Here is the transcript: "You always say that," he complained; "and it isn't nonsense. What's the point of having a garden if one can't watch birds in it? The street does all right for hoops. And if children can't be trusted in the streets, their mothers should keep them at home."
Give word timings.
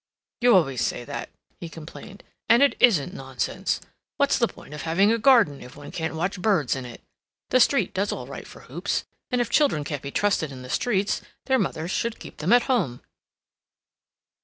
"You 0.39 0.55
always 0.55 0.81
say 0.81 1.05
that," 1.05 1.29
he 1.59 1.69
complained; 1.69 2.23
"and 2.49 2.63
it 2.63 2.75
isn't 2.79 3.13
nonsense. 3.13 3.79
What's 4.17 4.39
the 4.39 4.47
point 4.47 4.73
of 4.73 4.81
having 4.81 5.11
a 5.11 5.19
garden 5.19 5.61
if 5.61 5.75
one 5.75 5.91
can't 5.91 6.15
watch 6.15 6.41
birds 6.41 6.75
in 6.75 6.85
it? 6.85 7.03
The 7.51 7.59
street 7.59 7.93
does 7.93 8.11
all 8.11 8.25
right 8.25 8.47
for 8.47 8.61
hoops. 8.61 9.03
And 9.29 9.39
if 9.39 9.51
children 9.51 9.83
can't 9.83 10.01
be 10.01 10.09
trusted 10.09 10.51
in 10.51 10.63
the 10.63 10.71
streets, 10.71 11.21
their 11.45 11.59
mothers 11.59 11.91
should 11.91 12.17
keep 12.19 12.37
them 12.37 12.51
at 12.51 12.63
home." 12.63 13.01